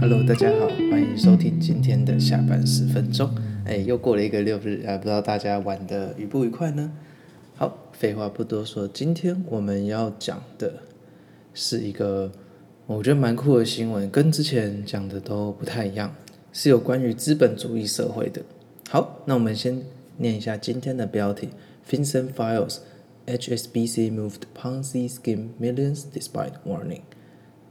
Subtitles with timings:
[0.00, 3.30] Hello，大家好，欢迎收听今天的下班十分钟。
[3.66, 6.90] 哎，又过了一个六日，啊，不知道大家玩得愉不愉快呢？
[7.56, 10.72] 好，废话不多说，今天我们要讲的
[11.52, 12.32] 是一个
[12.86, 16.14] 我觉得蛮酷的新闻，跟之前讲的都不太一样，
[16.50, 18.40] 是有关于资本主义社会的。
[18.88, 19.78] 好，那我们先
[20.18, 21.48] 念一下今天的标题
[21.88, 22.78] ：FinCEN files
[23.26, 27.00] HSBC moved Ponzi scheme millions despite warning。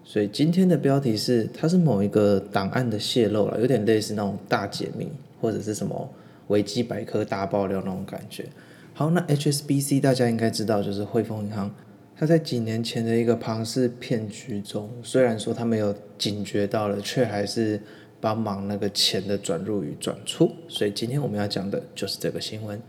[0.03, 5.09] 所以今天的标题是，它是某一个档案的泄露了，有点类似那种大解密
[5.41, 6.09] 或者是什么
[6.47, 8.45] 维基百科大爆料那种感觉。
[8.93, 11.69] 好，那 HSBC 大家应该知道，就是汇丰银行，
[12.15, 17.81] 它在几年前的一个庞氏骗局中，虽然说他没有警觉到了，却还是
[18.19, 20.51] 帮忙那个钱的转入与转出。
[20.67, 22.81] 所以今天我们要讲的就是这个新闻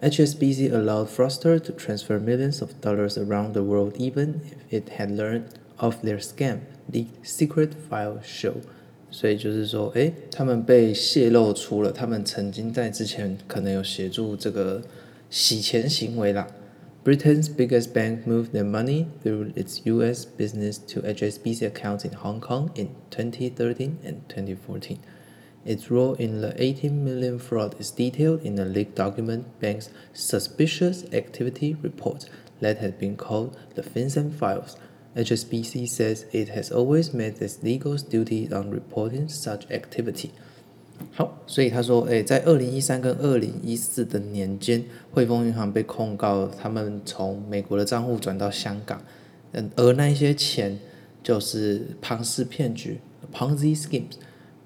[0.00, 4.34] ：HSBC allowed fraudsters to transfer millions of dollars around the world, even
[4.70, 5.42] if it had learned
[5.82, 6.58] Of their scam,
[6.92, 8.52] the secret file show，
[9.10, 14.82] 所以就是说，诶，他们被泄露出了，他们曾经在之前可能有协助这个
[15.30, 16.46] 洗钱行为啦。
[17.02, 20.26] Britain's biggest bank moved their money through its U.S.
[20.26, 25.00] business to HSBC accounts in Hong Kong in 2013 and 2014.
[25.64, 31.04] Its role in the 18 million fraud is detailed in a leaked document, bank's suspicious
[31.14, 32.28] activity report
[32.60, 34.76] that had been called the FinCEN files.
[35.16, 40.32] HSBC says it has always met its legal duty on reporting such activity。
[41.46, 49.02] 所以他说，诶，在二零一三跟二零一四的年间，汇丰银行被控告，他们从美国的账户转到香港，
[49.52, 50.78] 嗯，而那一些钱
[51.22, 53.00] 就是庞氏骗局
[53.32, 54.16] （Ponzi schemes）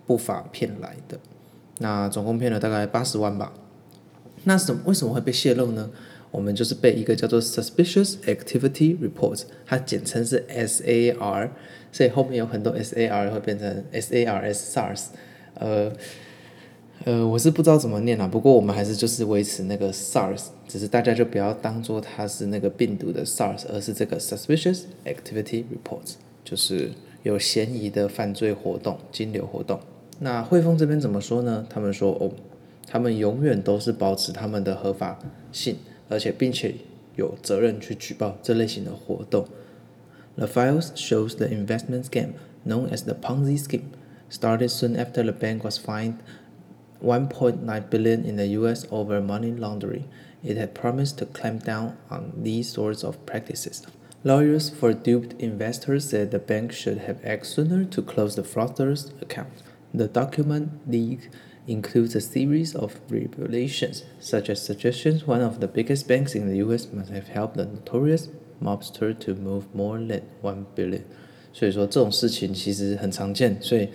[0.07, 1.19] 不法骗来的，
[1.79, 3.53] 那总共骗了大概八十万吧。
[4.45, 5.91] 那什么为什么会被泄露呢？
[6.31, 11.51] 我们就是被一个叫做 Suspicious Activity Report，它简称是 SAR，
[11.93, 15.05] 所以后面有很多 SAR 会变成 SARS，SARS，
[15.55, 15.93] 呃
[17.05, 26.91] 呃，我是不知道怎么念啦，不过我们还是就是维持那个 SARS，只是大家就不要当做它是那个病毒的 SARS，而是这个 Suspicious Activity Report，就是
[27.23, 29.79] 有嫌疑的犯罪活动、金流活动。
[30.21, 31.67] 那汇丰这边怎么说呢？
[31.69, 32.31] 他们说哦，
[32.87, 35.19] 他们永远都是保持他们的合法
[35.53, 35.77] 性。
[36.07, 36.75] 而且并且
[37.17, 39.47] 有责任去举报这类型的活动。
[40.37, 42.35] The files shows the investment scam
[42.67, 43.85] known as the Ponzi scheme
[44.31, 46.17] started soon after the bank was fined
[47.04, 48.86] 1.9 billion in the U.S.
[48.92, 50.10] over money laundering.
[50.44, 53.86] It had promised to clamp down on these sorts of practices.
[54.24, 59.14] Lawyers for duped investors said the bank should have acted sooner to close the fraudsters'
[59.22, 59.64] accounts.
[59.94, 61.30] The document leaked
[61.68, 66.58] includes a series of revelations, such as suggestions one of the biggest banks in the
[66.58, 66.88] U.S.
[66.92, 68.28] must have helped the notorious
[68.62, 71.06] mobster to move more than one billion。
[71.54, 73.90] 所以说这种事情其实很常见，所以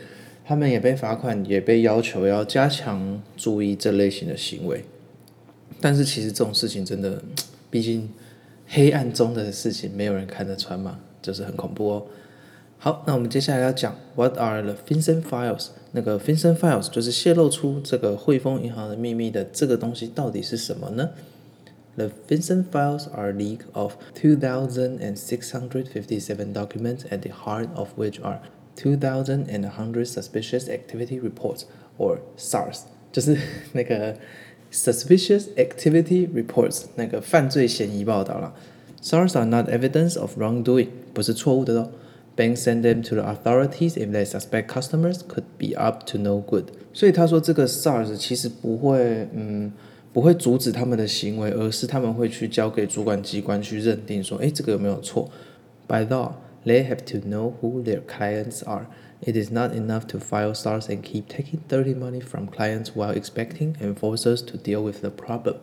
[0.49, 4.83] 他们也被罚款，也被要求要加强注意这类型的行为。
[5.79, 7.21] 但是其实这种事情真的，
[7.69, 8.09] 毕竟
[8.67, 12.07] 黑暗中的事情没有人看得穿嘛，就是很恐怖哦。
[12.79, 15.67] 好，那我们接下来要讲 What are the FinCEN files？
[15.91, 21.11] 那个 FinCEN files 就是泄露出这个汇丰银行的秘密的这个东西到底是什么呢
[21.95, 28.39] ？The FinCEN files are a leak of 2,657 documents at the heart of which are
[28.76, 31.62] 2,100 suspicious activity reports
[31.98, 32.80] or SARS，
[33.12, 33.38] 就是
[33.72, 34.16] 那个
[34.72, 38.52] suspicious activity reports 那个犯罪嫌疑报道啦。
[39.02, 41.90] SARS are not evidence of wrongdoing，不是错误的哦。
[42.36, 46.64] Banks send them to the authorities if they suspect customers could be up to no good。
[46.92, 49.72] 所以他说这个 SARS 其实不会，嗯，
[50.12, 55.30] 不会阻止他们的行为，而是他们会去交给主管机关去认定说，诶，这个有没有错？
[55.86, 56.32] By law,
[56.69, 58.85] They have to know who their clients are.
[59.21, 63.11] It is not enough to file stars and keep taking dirty money from clients while
[63.11, 65.55] expecting enforcers to deal with the problem.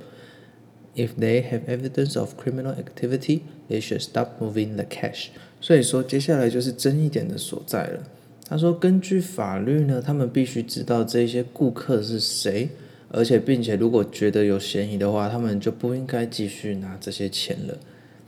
[0.95, 5.29] If they have evidence of criminal activity, they should stop moving the cash.
[5.61, 8.03] 所以说，接下来就是争议点的所在了。
[8.49, 12.69] 他说，根据法律呢，他们必须知道这些顾客是谁，
[13.11, 17.79] 而且并且如果觉得有嫌疑的话，他们就不应该继续拿这些钱了。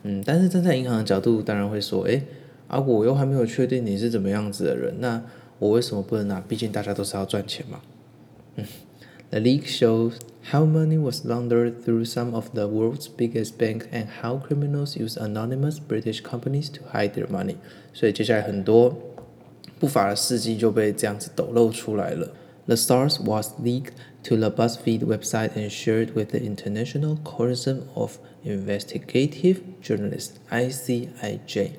[0.02, 2.22] 嗯，但是站在银行的角度，当然会说，诶，
[2.67, 5.23] 啊，我又还没有确定你是怎么样子的人，那
[5.59, 6.41] 我为什么不能拿？
[6.41, 7.81] 毕竟大家都是要赚钱嘛。
[8.55, 8.65] 嗯，
[9.29, 10.13] The leak shows
[10.51, 15.17] how money was laundered through some of the world's biggest banks and how criminals use
[15.17, 17.55] anonymous British companies to hide their money。
[17.93, 18.95] 所以接下来很多
[19.79, 22.31] 不法的事迹就被这样子抖露出来了。
[22.65, 23.93] The source was leaked
[24.23, 31.71] to the BuzzFeed website and shared with the International Consortium of Investigative Journalists (ICIJ).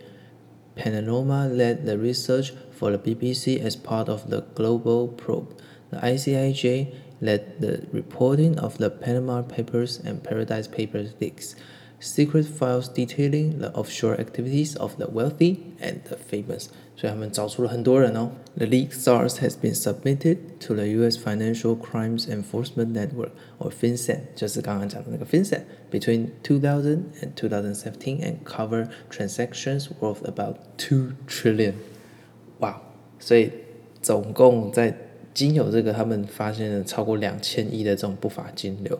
[0.80, 5.54] Panorama led the research for the BBC as part of the global probe.
[5.92, 11.58] The ICIJ led the reporting of the Panama Papers and Paradise Papers leaks,
[12.00, 16.70] secret files detailing the offshore activities of the wealthy and the famous.
[16.99, 18.31] 所以他们找出了很多人哦。
[18.56, 21.19] The leak source has been submitted to the U.S.
[21.19, 30.23] Financial Crimes Enforcement Network, or FinCEN，就是刚刚讲的那个 FinCEN, between 2000 and 2017 and cover transactions worth
[30.25, 31.75] about two trillion.
[32.61, 32.81] 哇，
[33.19, 33.50] 所以
[34.00, 34.96] 总共在
[35.35, 38.96] 经由这个，他们发现了超过两千亿的这种不法金流。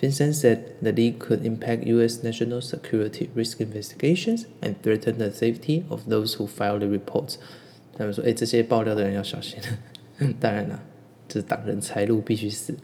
[0.00, 2.22] FinCEN said the leak could impact U.S.
[2.22, 7.36] national security risk investigations and threaten the safety of those who file the reports。
[7.96, 9.58] 他们说：“哎，这些爆料的人要小心。
[10.38, 10.82] ”当然了，
[11.26, 12.74] 这是挡人财路，必须死。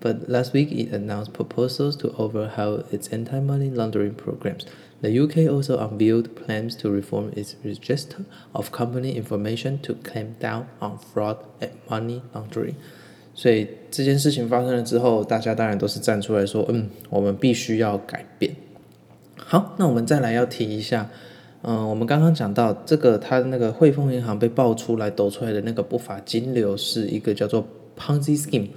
[0.00, 4.66] But last week it announced proposals to overhaul its anti-money laundering programs.
[5.00, 10.66] The UK also unveiled plans to reform its register of company information to clamp down
[10.80, 12.76] on fraud and money laundering.
[13.37, 18.55] 所以这件事情发生了之后，大家当然都是站出来说：“嗯，我们必须要改变。”
[19.37, 21.11] 好，那我们再来要提一下，
[21.61, 28.69] 嗯、我们刚刚讲到这个，它那个汇丰银行被爆出来抖出来的那个不法金流，是一个叫做 Ponzi scheme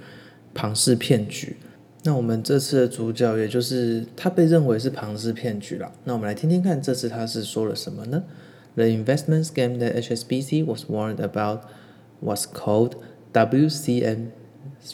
[0.53, 1.57] 庞氏骗局。
[2.03, 5.91] 那我们这次的主角，也就是他被认为是庞氏骗局了。
[6.03, 8.23] 那我们来听听看，这次他是说了什么呢
[8.75, 11.61] ？The investment scam that HSBC was warned about
[12.19, 12.93] was called
[13.33, 14.27] WCM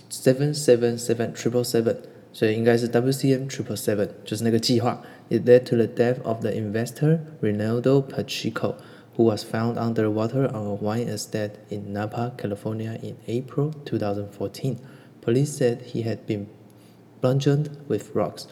[0.09, 1.97] seven seven seven triple seven，
[2.33, 5.03] 所以应该是 WCM triple seven，就是那个计划。
[5.29, 8.77] It led to the death of the investor Ronaldo Pacheco,
[9.17, 14.77] who was found underwater on a wine estate in Napa, California in April 2014.
[15.21, 16.49] Police said he had been
[17.21, 18.47] bludgeoned with rocks.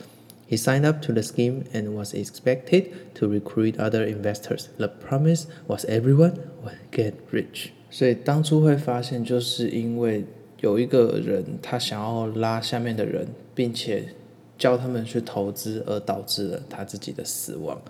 [0.46, 4.68] He signed up to the scheme and was expected to recruit other investors.
[4.78, 7.72] The promise was everyone would get rich.
[7.90, 10.24] 所以当初会发现，就是因为
[10.60, 14.14] 有一个人他想要拉下面的人，并且
[14.58, 17.80] 叫他们去投资，而导致了他自己的死亡。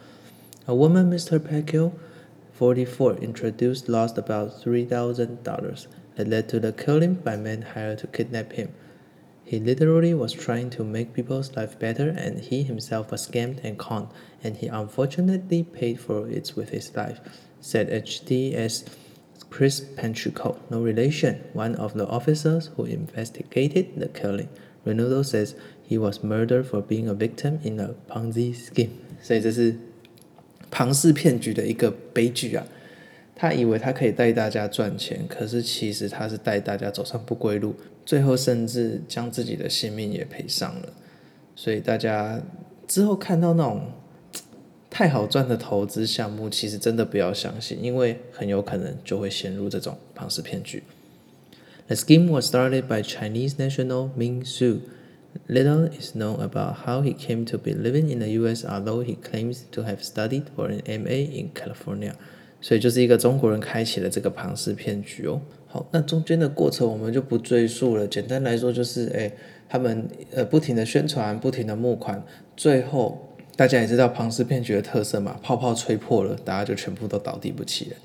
[0.67, 1.39] A woman, Mr.
[1.39, 1.93] Pacquiao,
[2.59, 5.87] 44, introduced lost about three thousand dollars.
[6.17, 8.69] That led to the killing by men hired to kidnap him.
[9.45, 13.79] He literally was trying to make people's life better, and he himself was scammed and
[13.79, 14.09] conned,
[14.45, 17.21] and he unfortunately paid for it with his life,
[17.61, 18.85] said HDS
[19.56, 24.50] Chris Panchuco, no relation, one of the officers who investigated the killing.
[24.86, 28.90] Ronaldo says he was murdered for being a victim in a Ponzi scheme.
[29.22, 29.78] 所以这是
[30.70, 32.68] 庞氏骗局的一个悲剧啊！
[33.34, 37.74] 他以为他可以带大家赚钱，可是其实他是带大家走上不归路。
[38.06, 40.94] 最后甚至将自己的性命也赔上了，
[41.56, 42.42] 所以大家
[42.86, 43.90] 之后看到那种
[44.98, 50.84] 太好赚的投资项目，其实真的不要相信，因为很有可能就会陷入这种庞氏骗局。
[51.88, 54.80] The scheme was started by Chinese national Ming Su.
[55.50, 59.18] Little is known about how he came to be living in the U.S., although he
[59.18, 61.26] claims to have studied for an M.A.
[61.26, 62.14] in California.
[62.62, 65.42] 所以就是一个中国人开启了这个庞氏骗局哦。
[65.68, 68.08] 好，那中间的过程我们就不赘述了。
[68.08, 69.30] 简单来说就是，哎，
[69.68, 72.24] 他们呃不停的宣传，不停的募款，
[72.56, 77.96] 最后大家也知道庞氏骗局的特色嘛，泡泡吹破了，大家就全部都倒地不起了。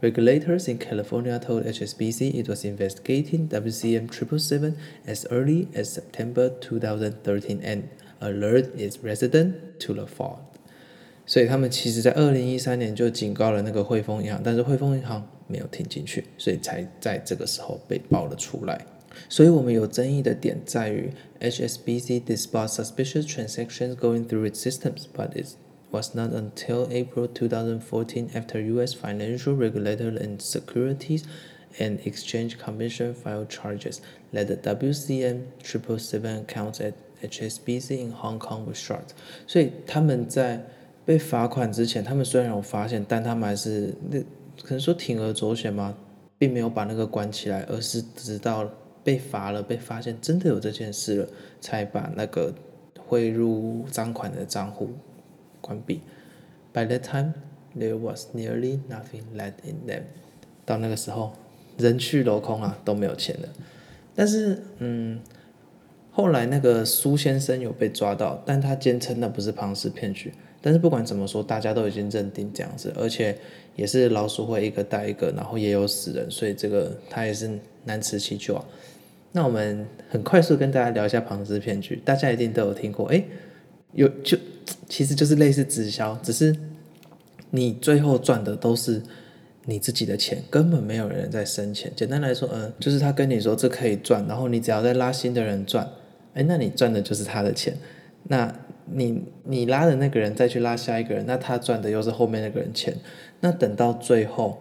[0.00, 4.74] Regulators in California told HSBC it was investigating WCM triple seven
[5.06, 7.82] as early as September 2013 and
[8.20, 10.38] alert its resident to the fraud.
[11.26, 18.86] 所以他们其实，在二零一三年就警告了那个汇丰银行，但是汇丰银行没有听进去，所以才在这个时候被爆了出来。
[19.29, 25.55] 所以我们有争议的点在于，HSBC disposed suspicious transactions going through its systems, but it
[25.91, 28.93] was not until April 2014, after U.S.
[28.93, 31.23] financial regulator and Securities
[31.79, 34.01] and Exchange Commission filed charges,
[34.33, 39.13] that the WCM triple seven accounts at HSBC in Hong Kong was shut。
[39.47, 40.65] 所以他们在
[41.05, 44.19] 被罚款之前，他们虽然有发现，但他们还是那
[44.61, 45.95] 可能说铤而走险嘛，
[46.37, 48.69] 并没有把那个关起来，而是直到
[49.02, 51.28] 被罚了，被发现真的有这件事了，
[51.60, 52.54] 才把那个
[52.98, 54.90] 汇入赃款的账户
[55.60, 56.00] 关闭。
[56.72, 57.32] By that time,
[57.76, 60.02] there was nearly nothing left in them。
[60.64, 61.32] 到那个时候，
[61.78, 63.48] 人去楼空啊，都没有钱了。
[64.14, 65.20] 但是，嗯，
[66.20, 70.30] 后来那个苏先生有被抓到，但他坚称那不是庞氏骗局。
[70.60, 73.34] 但是不管怎么说，大家都已经认定这样子，而且
[73.74, 77.50] 也是老鼠会一个带一个，然后也有死人，所以这个他也是
[77.84, 78.64] 难辞其咎啊。
[79.32, 83.24] 那我们很快速跟大家聊一下庞氏骗局，大家一定都有听过，哎，
[83.94, 84.36] 有就
[84.86, 86.54] 其实就是类似直销，只是
[87.48, 89.00] 你最后赚的都是
[89.64, 91.90] 你自己的钱，根本没有人在生钱。
[91.96, 95.88] 简单来说，嗯，就是他跟你说这可以赚，然后你只要再拉新的人赚，
[96.34, 97.74] 哎，那你赚的就是他的钱。
[98.24, 98.52] 那
[98.86, 102.94] 你你拉的那个人再去拉下一个人，那他赚的又是后面那个人钱。
[103.40, 104.58] 那等到最后。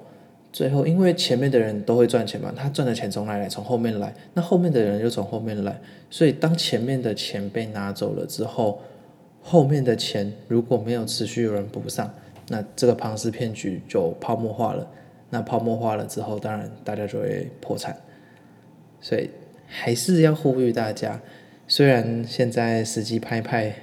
[0.51, 3.47] 最后，因为前面的人都会赚钱嘛，他赚的钱从哪来？
[3.47, 4.11] 从后面来。
[4.33, 8.81] 那后面的人又从后面来，所以当前面的钱被拿走了之后，
[9.43, 12.11] 后面的钱如果没有持续有人补上，
[12.47, 14.89] 那这个庞氏骗局就泡沫化了。
[15.29, 17.95] 那泡沫化了之后，当然大家就会破产。
[18.99, 19.29] 所以
[19.67, 21.21] 还是要呼吁大家，
[21.69, 23.73] 虽然现在实际拍拍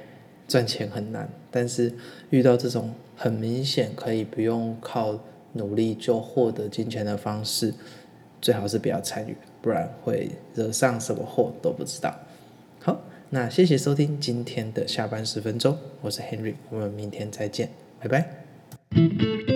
[0.46, 1.90] 赚钱很难，但是
[2.28, 5.18] 遇到这种很明显可以不用靠。
[5.52, 7.72] 努力就获得金钱的方式，
[8.42, 12.14] 最好是不要参与，不然会惹上什么祸都不知道。
[12.78, 13.00] 好，
[13.30, 19.55] 那谢谢收听今天的下班十分钟，我是 Henry，我们明天再见，拜拜。